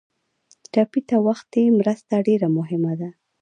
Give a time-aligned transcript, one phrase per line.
[0.71, 3.09] ټپي ته وختي مرسته ډېره مهمه ده.